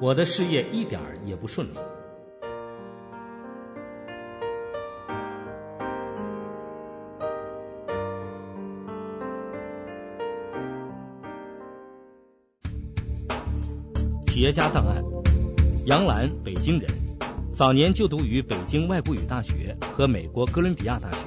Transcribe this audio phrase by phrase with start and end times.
[0.00, 1.78] 我的事业一点儿也不顺利。
[14.26, 15.02] 企业家档案：
[15.84, 16.88] 杨澜，北京人，
[17.52, 21.18] 早年就读于北京外国语大学和美国哥伦比亚大学，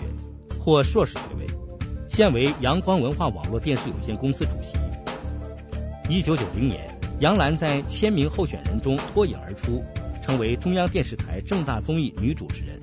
[0.58, 1.46] 获硕士学位，
[2.08, 4.78] 现为阳光文化网络电视有限公司主席。
[6.10, 6.91] 一九九零年，
[7.22, 9.84] 杨澜在千名候选人中脱颖而出，
[10.24, 12.80] 成为中央电视台正大综艺女主持人。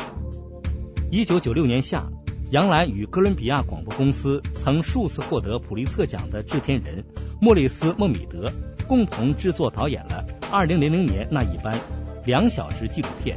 [1.11, 2.05] 一九九六年夏，
[2.53, 7.05] 杨澜与哥伦比亚广播公司曾数次获得普利策奖的制片人
[7.41, 8.53] 莫里斯·莫米德。
[8.87, 11.77] 共同制作导演了二零零零年那一班
[12.25, 13.37] 两小时纪录片，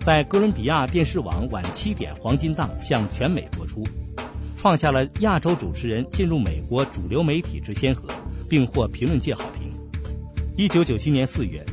[0.00, 3.84] 在哥伦比亚电视网晚七点黄金档向全美播出，
[4.56, 8.08] 创下了亚洲主持人进入美国主流媒体之先河，
[8.48, 9.67] 并获评论界好评。
[10.58, 11.64] 一九九七年四月，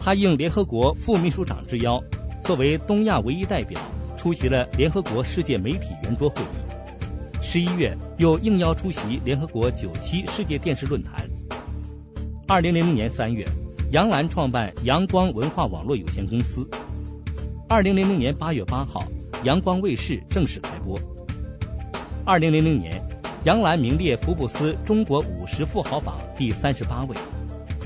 [0.00, 2.02] 他应联合国副秘书长之邀，
[2.42, 3.80] 作为东亚唯一代表
[4.16, 7.40] 出席了联合国世界媒体圆桌会议。
[7.40, 11.30] 十一月，又应邀出席联合国九七世界电视论坛。
[12.48, 13.46] 二零零零年三月，
[13.92, 16.68] 杨澜创办阳光文化网络有限公司。
[17.68, 19.04] 二零零零年八月八号，
[19.44, 20.98] 阳光卫视正式开播。
[22.24, 23.00] 二零零零年，
[23.44, 27.14] 杨澜名列福布斯中国五十富豪榜第三十八位。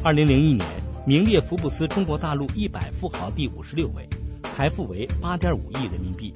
[0.06, 0.64] 二零零一年，
[1.04, 4.08] 名列福布斯中国大陆一百富豪第五十六位，
[4.44, 6.32] 财富为八点五亿人民币。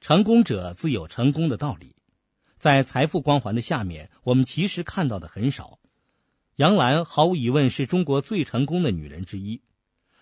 [0.00, 1.96] 成功者自有成功的道理，
[2.56, 5.80] 在财富光环的下面，我们其实看到的很少。
[6.54, 9.60] 杨澜毫无疑问是中国最成功的女人之一，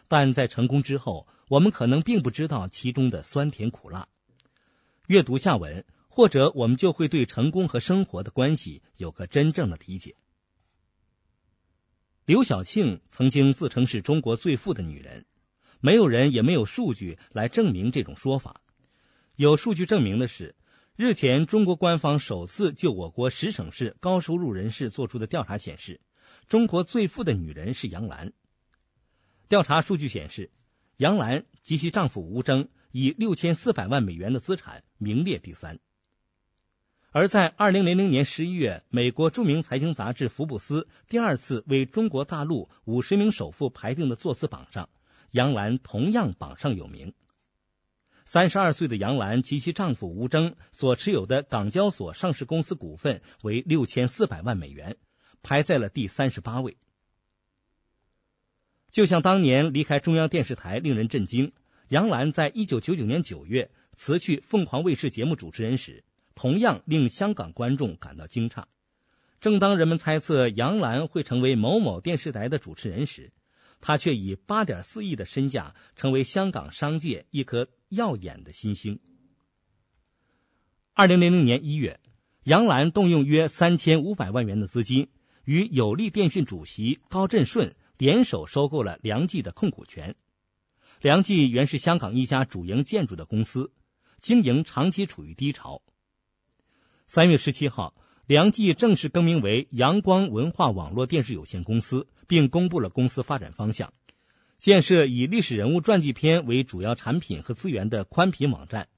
[0.09, 4.09] 但在成功之后，我们可能并不知道其中的酸甜苦辣。
[5.07, 5.85] 阅读下文，
[6.17, 10.17] 或者我们就会对成功和生活的关系有个真正的理解。
[12.25, 15.27] 刘晓庆曾经自称是中国最富的女人，
[15.79, 18.63] 没有人也没有数据来证明这种说法。
[19.35, 20.57] 有数据证明的是，
[20.97, 26.01] 日前中国官方首次就我国十省市高收入人士做出的调查显示，
[26.49, 28.33] 中国最富的女人是杨澜。
[29.51, 30.51] 调查数据显示，
[30.97, 35.79] 杨澜及其丈夫吴征以六千四百万美元的资产名列第三。
[37.19, 44.91] 而在二零零零年十一月，美国著名财经杂志《福布斯》第二次为中国大陆五十名首富排定的座次榜上，
[45.33, 47.15] 杨澜同样榜上有名。
[48.27, 54.99] 三十二岁的杨澜及其丈夫吴征所持有的港交所上市公司股份为六千四百万美元，
[55.43, 56.77] 排在了第三十八位。
[58.91, 61.55] 就像当年离开中央电视台令人震惊，
[61.89, 66.05] 杨澜在一九九九年九月辞去凤凰卫视节目主持人时，
[66.37, 68.67] 同样令香港观众感到惊诧。
[69.41, 73.33] 正当人们猜测杨澜会成为某某电视台的主持人时，
[73.81, 79.01] 他却以八点四亿的身价成为香港商界一颗耀眼的新星。
[80.93, 82.01] 二零零零年一月，
[82.45, 85.09] 杨澜动用约三千五百万元的资金，
[85.45, 90.17] 与有利电讯主席高振顺联手收购了梁记的控股权。
[91.01, 93.73] 梁记原是香港一家主营建筑的公司，
[94.21, 95.83] 经营长期处于低潮。
[97.09, 97.95] 三月十七号。
[98.27, 103.93] 良记正式更名为阳光文化网络电视有限公司，并公布了公司发展方向：
[104.59, 108.89] 建设以历史人物传记片为主要产品和资源的宽频网站，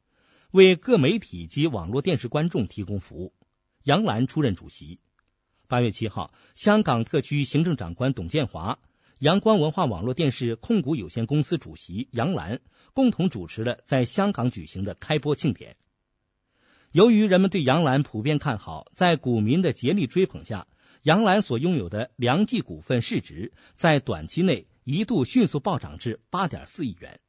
[0.51, 3.35] 为各媒体及网络电视观众提供服务。
[3.85, 5.01] 杨澜出任主席。
[5.67, 8.79] 八月七号，香港特区行政长官董建华、
[9.19, 12.63] 阳光文化网络电视控股有限公司主席杨澜
[12.95, 15.77] 共同主持了在香港举行的开播庆典。
[16.93, 20.67] 由于人们对杨澜普遍看好，在股民的竭力追捧下，
[21.03, 27.21] 杨澜所拥有的良记股份市值在短期内一度迅速暴涨至八点四亿元。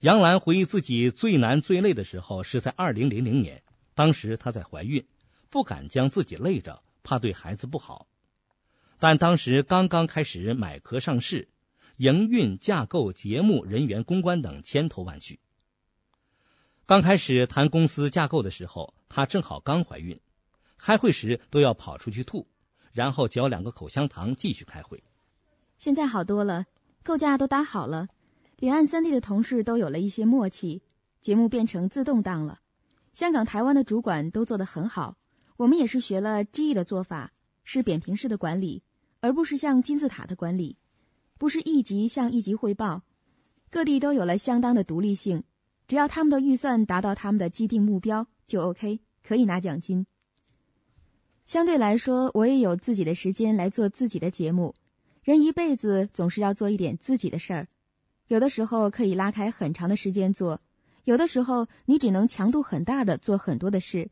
[0.00, 3.62] 杨澜回忆自己最难最累的时候是在二零零零年，
[3.94, 5.06] 当时她在怀孕，
[5.48, 8.08] 不敢将自己累着，怕对孩子不好。
[8.98, 11.48] 但当时刚刚开始买壳上市，
[11.96, 15.38] 营运架构、节目、人员、公关等千头万绪。
[16.84, 20.20] 刚开始谈公司架构的时候，她正好刚怀孕，
[20.78, 22.48] 开会时都要跑出去吐，
[22.90, 25.04] 然后嚼两个口香糖继续开会。
[25.78, 26.66] 现在好多了，
[27.04, 28.08] 构架都搭好了，
[28.56, 30.82] 两岸三地的同事都有了一些默契，
[31.20, 32.58] 节目变成自动档了。
[33.14, 35.16] 香港、台湾的主管都做得很好，
[35.56, 37.32] 我们也是学了 GE 的做法，
[37.62, 38.82] 是扁平式的管理，
[39.20, 40.76] 而不是像金字塔的管理，
[41.38, 43.02] 不是一级向一级汇报，
[43.70, 45.44] 各地都有了相当的独立性。
[45.88, 50.06] 只要他们的预算达到他们的既定目标就 OK，可以拿奖金。
[51.44, 54.74] 相对来说，我也有自己的时间来做自己的节目。
[55.22, 57.68] 人一辈子总是要做一点自己的事儿，
[58.26, 60.60] 有的时候可以拉开很长的时间做，
[61.04, 64.10] 有的时候你只能强度很大的做很多的事，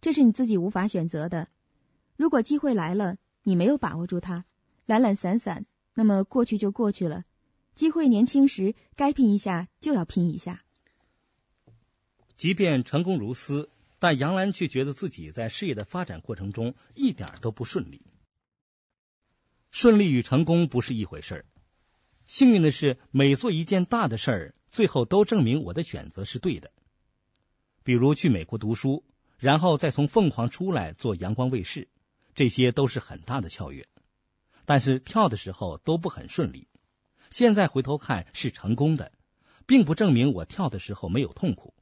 [0.00, 1.48] 这是你自己无法选择的。
[2.16, 4.44] 如果机会来了，你没有把握住它，
[4.86, 5.64] 懒懒散散，
[5.94, 7.24] 那么过去就过去了。
[7.74, 10.62] 机会年轻时该拼一下就要拼一下。
[12.40, 18.06] 即便成功如斯，但杨澜却觉得自己在事业的发展过程中一点都不顺利。
[19.70, 21.44] 顺利与成功不是一回事儿。
[22.26, 26.72] 幸运的是，每做一件大的事儿，最后都证明我的选择是对的。
[27.82, 29.04] 比如去美国读书，
[29.36, 31.88] 然后再从凤凰出来做阳光卫视，
[32.34, 33.86] 这些都是很大的跳跃。
[34.64, 36.68] 但是跳的时候都不很顺利。
[37.28, 39.12] 现在回头看是成功的，
[39.66, 41.74] 并不证明我跳的时候没有痛苦。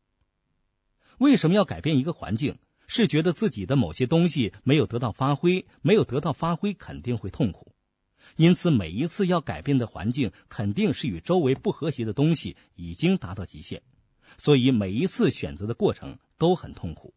[1.19, 2.59] 为什么要改变一个环境？
[2.91, 7.75] 是觉得自己的某些东西没有得到发挥，没有得到发挥肯定会痛苦。
[8.37, 13.83] 因此，每一次要改变的环境，肯定是与周围不和谐的东西已经达到极限，
[14.39, 17.13] 所以每一次选择的过程都很痛苦。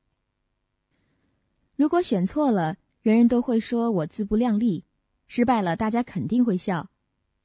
[1.78, 4.84] 如果选错了，人人都会说我自不量力；
[5.28, 6.90] 失败了，大家肯定会笑，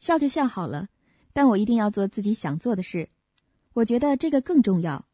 [0.00, 0.88] 笑就笑好了。
[1.32, 3.08] 但我一定要做自己想做的事，
[3.72, 5.06] 我觉得这个更重要。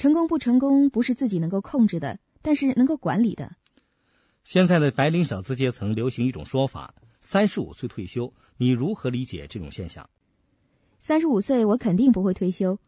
[0.00, 3.54] 成功不成功不是自己能够控制的，但是能够管理的。
[4.44, 8.32] 现在的白领小资阶层流行一种说法：三十五岁退休。
[8.56, 10.08] 你如何理解这种现象？
[11.00, 12.78] 三十五岁我肯定不会退休。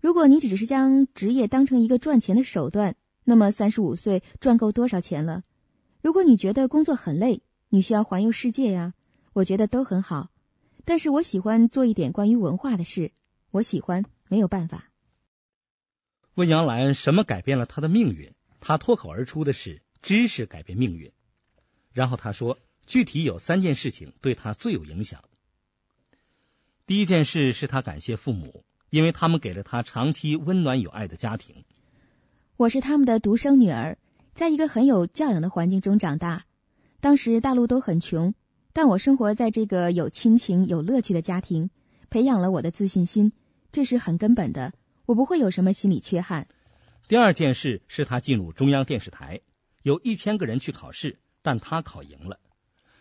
[0.00, 2.94] 如果你只是将职业当成一个赚钱的手段，
[3.24, 5.42] 那么三十五岁赚够多少钱了？
[6.02, 8.94] 如果你觉得工作很累，你需要环游世界呀，
[9.32, 10.30] 我觉得都很好。
[10.84, 13.10] 但是我喜欢做一点关于文化的事，
[13.50, 14.89] 我喜欢，没有办法。
[16.34, 18.32] 问杨澜什么改变了他的命运？
[18.60, 21.12] 他脱口而出的是“知识改变命运”。
[21.92, 25.24] 然后他说，具体有三件事情对他最有影响。
[26.86, 31.64] 第一件事是他感谢父母，因为他们给了他长期温暖有爱的家庭。
[32.56, 33.98] 我是他们的独生女儿，
[34.34, 36.44] 在一个很有教养的环境中长大。
[37.00, 38.34] 当时大陆都很穷，
[38.72, 41.70] 但我生活在这个有亲情、有乐趣的家庭，
[42.10, 43.32] 培养了我的自信心，
[43.72, 44.74] 这是很根本的。
[45.10, 46.46] 我不会有什么心理缺憾。
[47.08, 49.40] 第二件事是他进入中央电视台，
[49.82, 52.38] 有一千个人去考试，但他考赢了。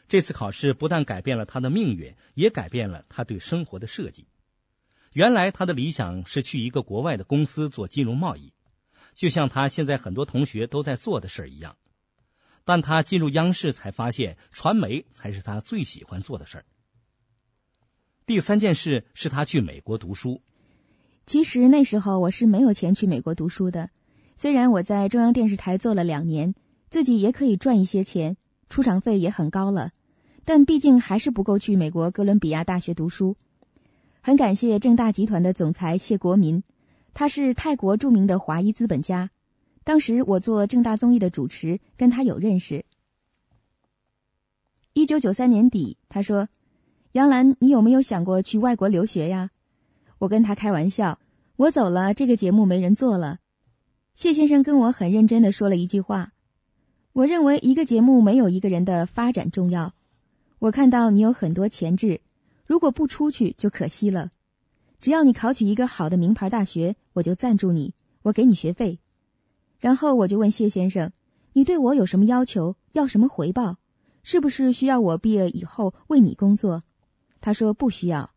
[0.07, 4.25] 这次考试不但改变了他的命运，也改变了他对生活的设计。
[5.13, 8.53] 原来他的理想是去一个国外的公司做金融贸易，
[9.13, 11.77] 就像他现在很多同学都在做的事儿一样。
[12.65, 16.65] 但他进入央视才发现，传媒才是他最喜欢做的事儿。
[18.25, 20.41] 第三件事是他去美国读书。
[21.29, 23.91] 其实那时候我是没有钱去美国读书的，
[24.35, 26.55] 虽然我在中央电视台做了两年，
[26.89, 28.35] 自己也可以赚一些钱，
[28.67, 29.91] 出场费也很高了，
[30.43, 33.35] 但毕竟还是不够去美国哥伦比亚大学读书。
[34.21, 36.63] 很感谢正大集团的总裁谢国民，
[37.13, 39.29] 他是泰国著名的华裔资本家。
[39.83, 42.85] 当时我做正大综艺的主持，跟他有认识。
[44.93, 46.49] 一九九三年底，他说
[47.13, 49.51] ：“杨澜，你有没有想过去外国留学呀？”
[50.19, 51.17] 我跟他开玩笑，
[51.59, 53.37] 我走了，这个节目没人做了。
[54.15, 56.31] 谢先生跟我很认真的说了一句话，
[57.11, 59.93] 我认为一个节目没有一个人的发展重要。
[60.59, 62.21] 我看到你有很多潜质，
[62.65, 64.31] 如果不出去就可惜了。
[65.01, 68.99] 只要你考取一个好的名牌大学，我就赞助你，我给你学费。
[69.79, 71.11] 然后我就问谢先生，
[71.51, 72.77] 你对我有什么要求？
[72.93, 73.75] 要什么回报？
[74.23, 76.83] 是不是需要我毕业以后为你工作？
[77.41, 78.31] 他说不需要。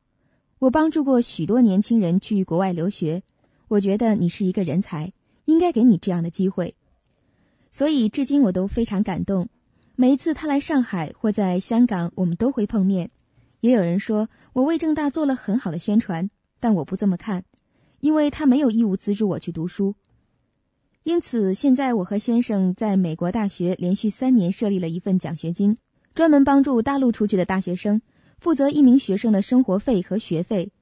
[0.62, 3.24] 我帮助过许多年轻人去国外留学，
[3.66, 5.12] 我觉得你是一个人才，
[5.44, 6.76] 应该给你这样的机会。
[7.72, 9.48] 所以至今我都非常感动。
[9.96, 13.10] 每一次他来上海或在香港，我们都会碰面。
[13.58, 17.42] 也有人说我为正大做了很好的宣传，但我不这么看，
[17.98, 19.96] 因为他没有义务资助我去读书。
[21.02, 25.76] 因此，现在我和先生在美国大学连续三年设立了一份奖学金，
[26.14, 28.00] 专门帮助大陆出去的大学生。
[28.42, 30.72] 负责一名学生的生活费和学费，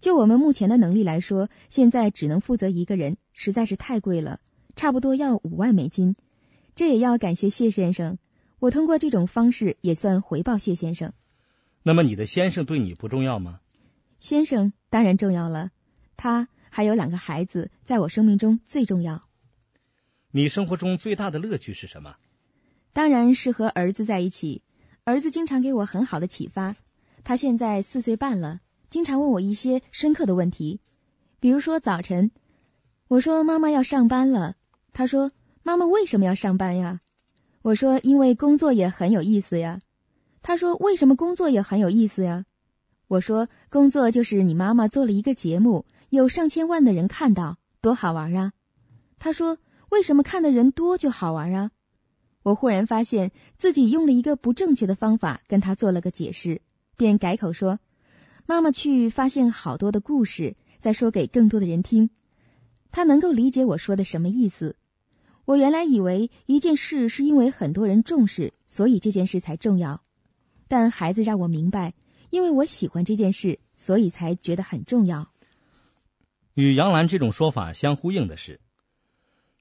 [0.00, 4.38] 就我们目前的能力来说，现在只能负责一个人，实在是太贵了，
[4.74, 6.14] 差不多要五万美金。
[6.74, 8.18] 这也要感谢谢先生，
[8.58, 11.14] 我通过这种方式也算回报谢先生。
[11.82, 13.60] 那么你的先生对你不重要吗？
[14.18, 15.70] 先生当然重要了，
[16.18, 19.22] 他还有两个孩子，在我生命中最重要。
[20.32, 22.16] 你生活中最大的乐趣是什么？
[22.92, 24.60] 当然是和儿子在一起，
[25.04, 26.76] 儿子经常给我很好的启发。
[27.26, 30.78] 他现在四岁半了，经常问我一些深刻的问题，
[31.40, 32.30] 比如说早晨，
[33.08, 34.54] 我说妈妈要上班了，
[34.92, 35.32] 他说
[35.64, 37.00] 妈妈为什么要上班呀？
[37.62, 39.80] 我说因为工作也很有意思呀。
[40.40, 42.46] 他说为什么工作也很有意思呀？
[43.08, 48.52] 我说工作就是你妈妈做了一个节目，有上千万的人看到，多好玩啊！
[49.18, 51.72] 他说为什么看的人多就好玩啊？
[52.44, 56.62] 我忽然发现自己用了一个不正确的方法跟他做了个解释，
[56.96, 57.78] 便改口说
[58.46, 62.10] ：“妈妈去发现好多的故事，再说给更多的人听。”
[62.92, 64.76] 他能够理解我说的什么意思。
[65.44, 70.02] 我原来以为一件事是因为很多人重视，所以这件事才重要。
[70.66, 71.94] 但孩子让我明白，
[72.30, 75.30] 因为我喜欢这件事，所以才觉得很重要。
[76.54, 78.60] 与杨澜这种说法相呼应的是。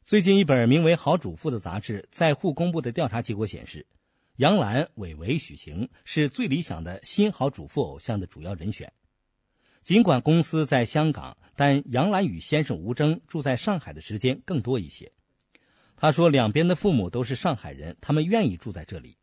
[0.03, 3.85] 最近一本名为《好主妇》的杂志在沪公布的调查结果显示，
[4.37, 8.91] 杨澜、韦唯、许晴是最理想的新好主妇偶像的主要人选。
[9.81, 15.13] 尽管公司在香港，但杨澜与先生吴峥住在上海的时间更多一些。
[15.95, 19.17] 他说，两边的父母都是上海人，他们愿意住在这里。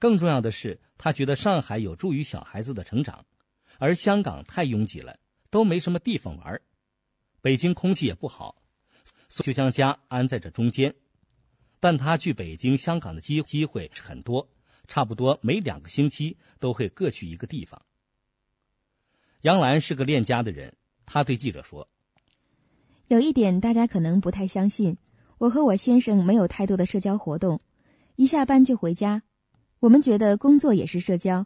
[0.00, 3.26] 更重要的是，他觉得上海有助于小孩子的成长，
[3.78, 6.60] 而香港太拥挤了，都没什么地方玩。
[7.40, 8.56] 北京空气也不好。
[9.28, 10.94] 就将家安在这中间，
[11.84, 14.48] 但他去北京、香港的机机会很多，
[14.88, 17.82] 差不多每两个星期都会各去一个地方。
[19.42, 21.90] 杨澜是个恋家的人，他对记者说
[23.06, 24.96] ：“有一点大家可能不太相信，
[25.36, 27.60] 我和我先生没有太多的社交活动，
[28.16, 29.22] 一下班就回家。
[29.78, 31.44] 我们觉得工作也是社交，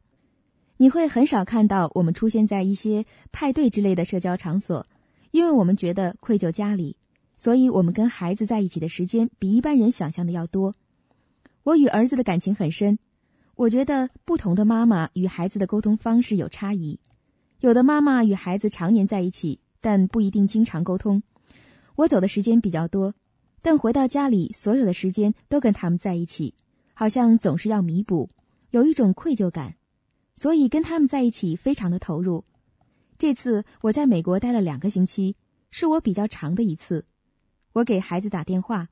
[0.76, 4.87] 你会很少看到我们出现在一些派对之类的社交场所，
[5.33, 6.97] 因为我们觉得愧疚家里。”
[7.38, 10.75] 所以，我们跟孩子在一起的时间比一般人想象的要多。
[11.62, 12.99] 我与儿子的感情很深。
[13.54, 17.00] 我觉得不同的妈妈与孩子的沟通方式有差异。
[17.61, 21.23] 有的妈妈与孩子常年在一起，但不一定经常沟通。
[21.97, 23.14] 我走的时间比较多，
[23.62, 26.54] 但回到家里，所有的时间都跟他们在一起，
[26.95, 28.28] 好像总是要弥补，
[28.71, 29.75] 有一种愧疚感。
[30.37, 32.45] 所以跟他们在一起非常的投入。
[33.18, 35.35] 这次我在美国待了两个星期，
[35.73, 37.04] 是我比较长的一次。
[37.72, 38.88] 我给孩子打电话，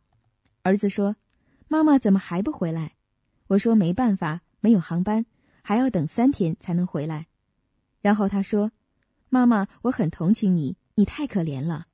[0.62, 1.16] 儿子说
[1.68, 2.94] ：“妈妈怎么还不回来？”
[3.48, 5.26] 我说：“没办法，没有航班，
[5.62, 7.26] 还要等三天才能回来。”
[8.02, 8.70] 然后他说
[9.28, 11.86] ：“妈妈，我很同情你，你太可怜了。”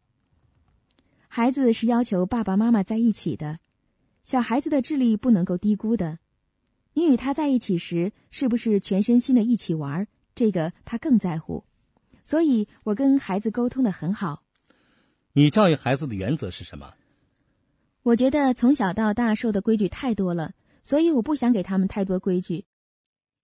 [1.28, 3.58] 孩子是要求爸爸妈妈在一起的，
[4.24, 6.18] 小孩子的智力不能够低估的。
[6.92, 10.06] 你与他在一起时，是不是全身心的一起玩？
[10.34, 11.64] 这个他更在乎。
[12.24, 14.42] 所以我跟孩子沟通的很好。
[15.34, 16.92] 你教育孩子的原则是什么？
[18.02, 20.52] 我觉得从小到大受的规矩太多了，
[20.84, 22.66] 所以我不想给他们太多规矩，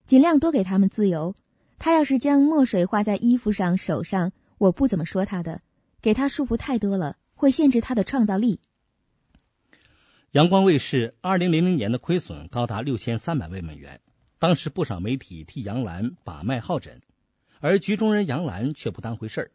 [0.04, 1.34] 尽量多给他们自由。
[1.78, 5.62] 他要是将墨水画在衣服上、手上，我不怎么说他的。
[6.02, 8.60] 给他束缚太多了，会限制他的创造力。
[10.32, 14.02] 阳光卫视二零零零年的亏损高达六千三百万美元，
[14.38, 17.00] 当时不少媒体替杨澜把脉好诊，
[17.60, 19.50] 而局中人杨澜却不当回事儿。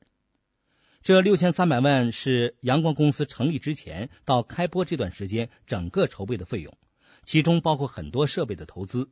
[1.04, 6.78] 这六千三百万是阳光公司成立之前到开播这段时间整个筹备的费用，
[7.24, 9.10] 其中包括很多设备的投资，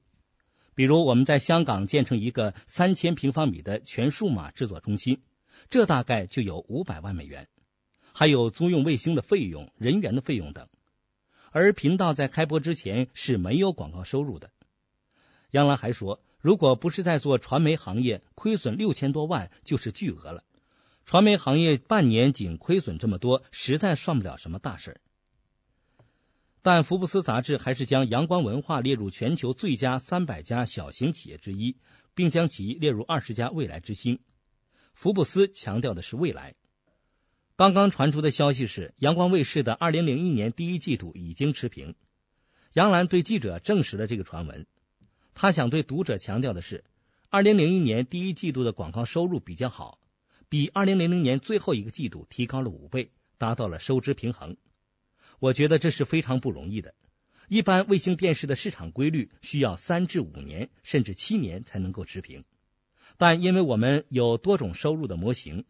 [0.74, 5.22] 比如我们在香港建成一个三千平方米的全数码制作中心，
[5.70, 7.50] 这大概就有五百万美元，
[8.14, 10.70] 还有租用卫星的费用、人员的费用等。
[11.52, 14.52] 而频道在开播之前是没有广告收入的。
[15.50, 20.46] 杨澜还说，如果不是在做传媒行业，亏损六千多万就是巨额了。
[21.06, 25.02] 传媒行业半年仅亏损这么多，实在算不了什么大事。
[26.62, 31.76] 但福布斯杂志还是将阳光文化列入全球最佳三百家小型企业之一，
[32.14, 34.20] 并将其列入二十家未来之星。
[34.94, 36.54] 福布斯强调的是未来。
[37.56, 41.96] 刚刚传出的消息是，阳光卫视的二零零一年第一季度已经持平。
[42.74, 44.68] 杨澜对记者证实了这个传闻。
[45.34, 46.84] 他想对读者强调的是，
[47.30, 49.98] 二零零一年第一季度的广告收入比较好。
[50.52, 54.58] 比二零零零年最后一个季度提高了五倍，达到了收支平衡。
[55.40, 56.94] 我觉得这是非常不容易的。
[57.48, 62.44] 一般卫星电视的市场规律需要三至五年，甚至七年才能够持平。
[63.16, 65.64] 但因为我们有多种收入的模型，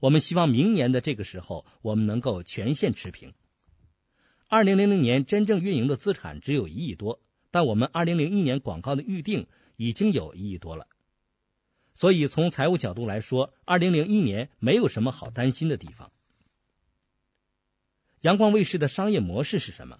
[0.00, 3.34] 我们希望明年的这个时候我们能够全线持平。
[4.48, 7.20] 二零零零年真正运营的资产只有一亿多，
[7.52, 10.88] 但我们二零零一年广告的预定已经有一亿多了。
[11.94, 16.10] 所以，从财务角度来说，二零零一年没有什么好担心的地方。
[18.20, 19.98] 阳光卫视的商业模式是什么？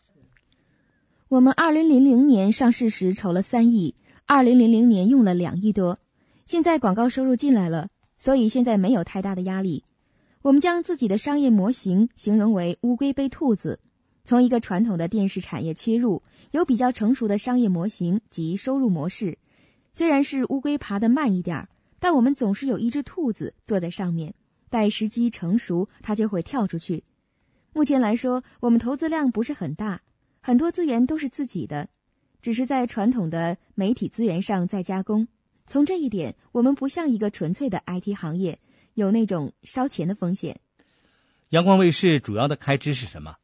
[1.28, 3.94] 我们二零零零年上市时筹了三亿，
[4.26, 5.98] 二零零零年用了两亿多，
[6.46, 9.84] 现在广告收入进来了，所以现在没有太大的压力。
[10.42, 13.78] 我们将自己的商业模型形容为乌龟背兔子，
[14.24, 19.38] 从一个传统的电视产业切入，有比较成熟的商业模型及收入模式。
[19.92, 21.68] 虽然是乌龟爬得慢一点，
[22.04, 24.34] 但我们总是有一只兔子坐在上面，
[24.68, 27.02] 待时机成熟，它就会跳出去。
[27.72, 30.02] 目前来说，我们投资量不是很大，
[30.42, 31.88] 很多资源都是自己的，
[32.42, 35.28] 只是在传统的媒体资源上再加工。
[35.66, 38.58] 从这一点，我们不像一个纯粹的 IT 行业，
[38.92, 40.60] 有那种烧钱的风险。
[41.48, 43.36] 阳光卫视主要的开支是什么？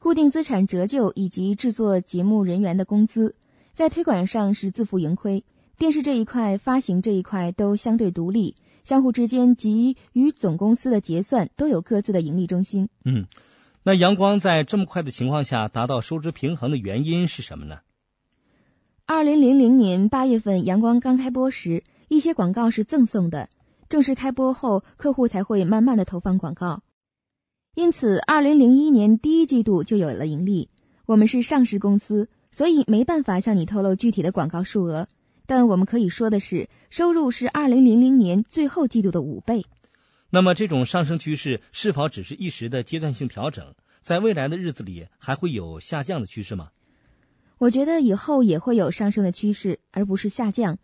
[0.00, 3.36] 固定资产折旧以及制作节目人员的工资，
[3.72, 5.44] 在推广上是自负盈亏。
[5.78, 12.88] 电视这一块、发行这一块都相对独立，相互之间及与总公司的结算都有各自的盈利中心。
[13.04, 13.26] 嗯，
[13.82, 17.80] 那阳光在这么快的情况下达到收支平衡的原因是什么呢？
[19.06, 23.48] 二零零零年八月份，阳光刚开播时，一些广告是赠送的，
[23.88, 26.82] 正式开播后，客户才会慢慢的投放广告。
[27.74, 30.70] 因此，二零零一年第一季度就有了盈利。
[31.06, 35.08] 我们是上市公司，所以没办法向你透露具体的广告数额。
[35.46, 39.64] 但我们可以说的是，收入是二零零零年最后季度的五倍。
[40.30, 43.74] 那么，这种上升趋势是否只是一时的阶段性调整？
[44.02, 46.70] 在未来的日子里，还会有下降的趋势吗？
[47.58, 50.78] 我觉得以后也会有上升的趋势，而不是下降。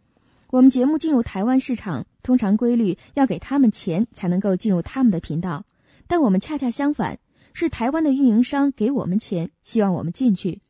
[0.51, 5.65] 我们节目进入台湾市场，通常规律要给他们钱才能够进入他们的频道。
[6.07, 7.19] 但我们恰恰相反，
[7.53, 10.61] 是台湾的运营商给我们钱，希望我们进去。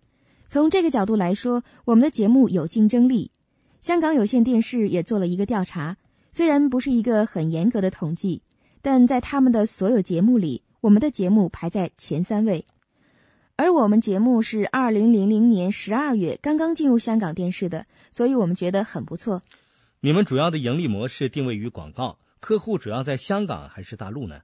[0.49, 3.31] 从这个角度来说，我们的节目有竞争力。
[3.83, 5.97] 香港有线电视也做了一个调查，
[6.33, 8.43] 虽然不是一个很严格的统计，
[8.83, 12.67] 但在他们的所有节目里，我们的节目排在前三位。
[13.57, 19.43] 而我们节目是二零零零年十二月刚刚进入香港电视的，所以我们觉得很不错。
[20.01, 24.43] 你们主要的盈利模式定位于广告，客户主要在香港还是大陆呢？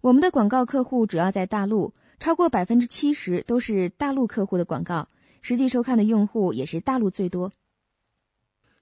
[0.00, 5.08] 我们的广告客户主要在大陆，超过百分之七十都是大陆客户的广告，
[5.42, 7.52] 实际收看的用户也是大陆最多。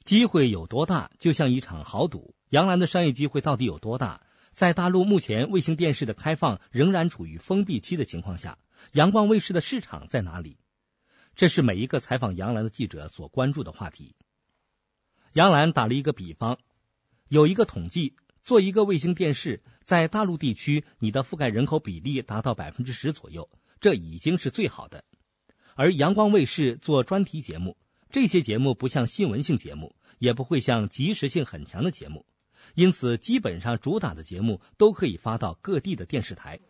[0.09, 2.35] 机会有多大，就像一场豪赌。
[2.49, 4.23] 杨澜的商业机会到底有多大？
[4.55, 8.57] 在大陆目前卫星电视的开放仍然处于封闭期的情况下，
[8.92, 10.61] 阳光卫视的市场在哪里？
[11.37, 14.14] 这是每一个采访杨澜的记者所关注的话题。
[15.35, 16.59] 杨澜打了一个比方，
[17.29, 18.16] 有一个统计。
[18.42, 25.05] 做一个卫星电视，在大陆地区，你的覆盖人口比例达到百分之十左右，这已经是最好的。
[25.75, 27.77] 而阳光卫视做专题节目，
[28.11, 32.26] 这些节目不像新闻性节目，也不会像即时性很强的节目，
[32.74, 36.61] 因此基本上主打的节目都可以发到各地的电视台。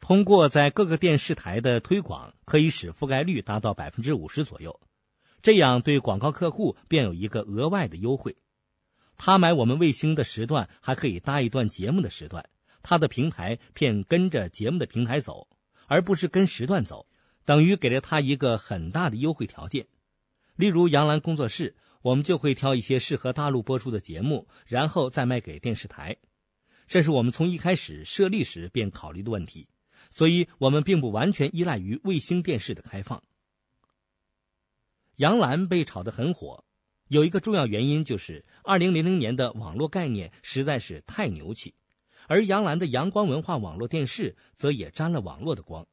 [0.00, 4.80] 通过在各个电视台的推广，可以使覆盖率达到百分之五十左右，
[5.42, 8.36] 这样对广告客户便有一个额外的优惠。
[9.16, 12.48] 他买我们卫星的时段，还可以搭一段节目的时段，
[12.84, 15.48] 他的平台便跟着节目的平台走，
[15.88, 17.08] 而不是跟时段走，
[17.44, 19.88] 等于给了他一个很大的优惠条件。
[20.54, 21.74] 例如杨澜工作室，
[22.08, 26.16] 我们就会挑一些适合大陆播出的节目，然后再卖给电视台。
[26.86, 29.68] 这是我们从一开始设立时便考虑的问题，
[30.08, 33.22] 所以我们并不完全依赖于卫星电视的开放。
[35.16, 36.64] 杨澜被炒得很火。
[37.08, 41.74] 有一个重要原因就是，二零零零年的网络概念实在是太牛气，
[42.26, 45.86] 而杨澜的阳光文化网络电视则也沾了网络的光。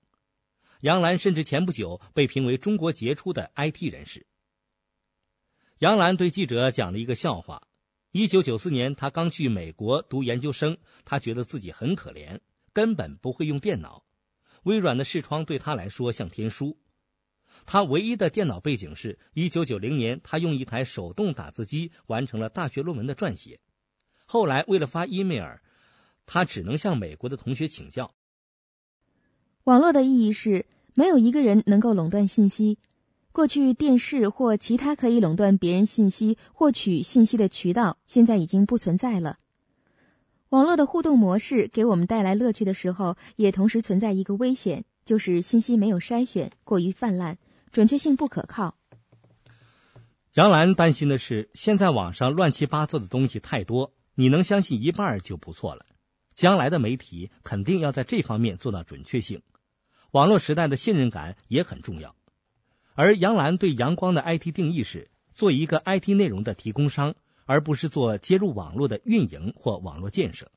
[0.80, 4.26] 杨澜甚至前不久被评为中国杰出的 IT 人士。
[5.80, 7.68] 杨澜对记者讲了一个笑话：
[8.12, 12.40] 一九九四年，他刚去美国读研究生，他觉得自己很可怜，
[12.72, 14.06] 根本不会用电脑，
[14.64, 16.78] 微软的视窗对他来说像天书。
[17.66, 23.60] 他唯一的电脑背景是1990年，他用一台手动打字机完成了大学论文的撰写。
[24.26, 25.58] 后来为了发 email，
[26.26, 28.16] 他只能向美国的同学请教。
[29.66, 32.78] 网络的意义是，没有一个人能够垄断信息。
[33.36, 39.40] 过去电视或其他可以垄断别人信息、获取信息的渠道，现在已经不存在了。
[40.48, 47.38] 网络的互动模式给我们带来乐趣的时候，也同时存在一个危险，就是信息没有筛选，过于泛滥。
[47.74, 48.78] 准确性不可靠。
[50.36, 55.86] 杨澜担心的是，现在网上乱七八糟的东西太多，你能相信一半就不错了。
[56.34, 59.42] 将来的媒体肯定要在这方面做到准确性。
[60.12, 62.16] 网络时代的信任感也很重要。
[62.96, 67.14] 而杨澜对阳光的 IT 定义是做一个 IT 内容的提供商，
[67.46, 70.50] 而不是做接入网络的运营或网络建设。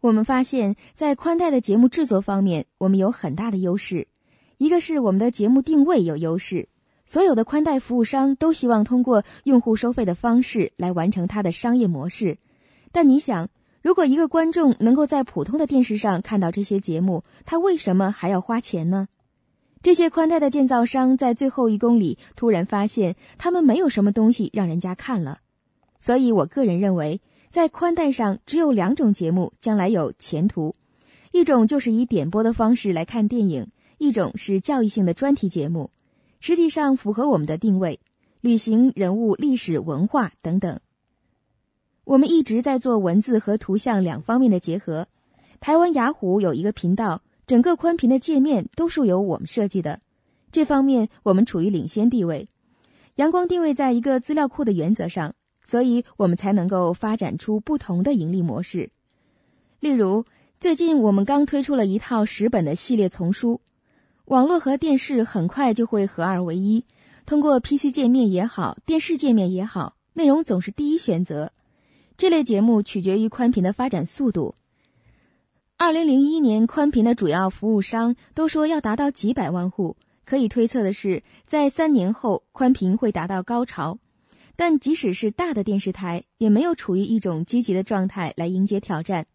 [0.00, 4.08] 我们发现，在宽带的节目制作方面，我们有很大的优势。
[4.58, 6.68] 一个是我们的节目定位有优势，
[7.06, 12.38] 所有的宽带服务商都希望通过用户收费的方式来完成它的商业模式。
[12.92, 13.48] 但你想，
[13.80, 19.08] 如果一个观众能够在普通的电视上看到这些节目，他为什么还要花钱呢？
[19.82, 25.40] 这些宽带的建造商在最后一公里突然发现，他们没有什么东西让人家看了。
[25.98, 30.76] 所以我个人认为，在宽带上只有两种节目将来有前途，
[31.32, 35.90] 一种就是以点播的方式来看电影，一种是教育性的专题节目，
[36.38, 37.98] 实际上符合我们的定位：
[38.40, 40.78] 旅行、人物、历史文化等等。
[42.04, 45.08] 我们一直在做文字和图像两方面的结合。
[45.58, 47.20] 台湾雅虎有一个频道。
[47.52, 50.00] 整个宽频的界面都是由我们设计的，
[50.52, 52.48] 这方面我们处于领先地位。
[53.16, 58.88] 阳光定位在一个资料库的原则上，所以我们才能够发展出不同的盈利模式。
[59.80, 60.24] 例如，
[60.60, 63.60] 最近我们刚推出了一套十本的系列丛书。
[64.24, 66.86] 网络和电视很快就会合二为一，
[67.26, 71.52] 通过 PC 界面也好，电视界面也好，内容总是第一选择。
[72.16, 74.54] 这类节目取决于宽频的发展速度。
[75.84, 79.96] 二零零一年，宽频的主要服务商都说要达到几百万户。
[80.24, 83.98] 可以推测的是，在三年后，宽频会达到高潮。
[84.54, 89.26] 但即使是大的电视台，也没有处于一种积极的状态来迎接挑战。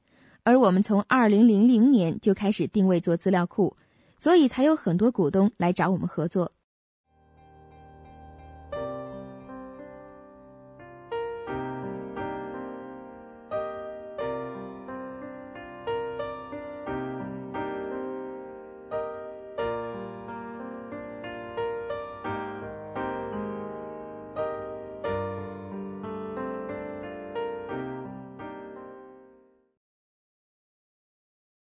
[0.44, 3.76] 而我们从二零零零年就开始定位做资料库，
[4.18, 6.54] 所以才有很多股东来找我们合作。